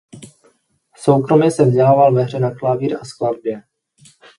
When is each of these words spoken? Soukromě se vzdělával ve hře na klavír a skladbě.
Soukromě 0.95 1.51
se 1.51 1.65
vzdělával 1.65 2.13
ve 2.13 2.23
hře 2.23 2.39
na 2.39 2.55
klavír 2.55 2.97
a 3.01 3.05
skladbě. 3.05 3.63